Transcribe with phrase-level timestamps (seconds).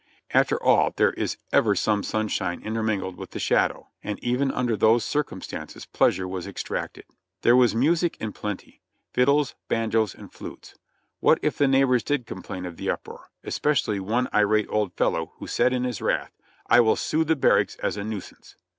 [0.33, 5.05] After all, there is ever some sunshine intermingled with the shadow, and even under those
[5.05, 7.03] circumstances pleasure was ex tracted.
[7.43, 8.81] There was music in plenty:
[9.13, 10.73] fiddles, banjos and flutes.
[11.19, 15.45] What if the neighbors did complain of the uproar, especially one irate old fellow, who
[15.45, 16.31] said in his wrath,
[16.65, 18.55] "I will sue the barracks as a nuisance